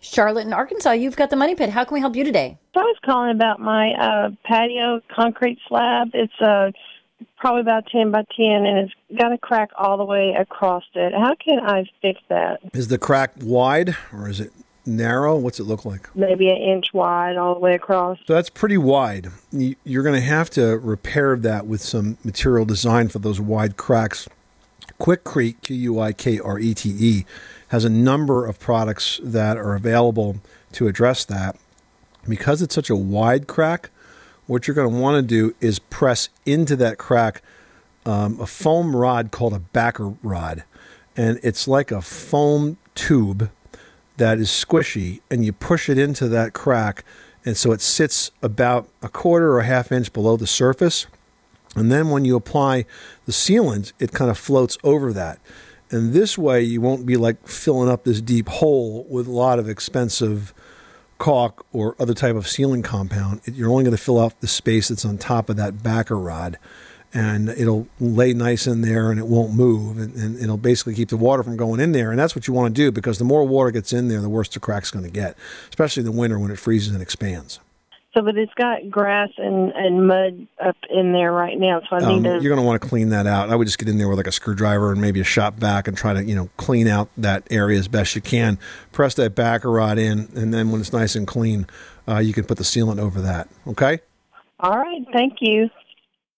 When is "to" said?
20.14-20.20, 20.50-20.78, 30.72-30.88, 34.90-34.98, 35.16-35.22, 63.96-64.02, 72.74-72.82, 75.06-75.10, 82.24-82.30, 82.56-82.62, 82.82-82.88, 86.14-86.24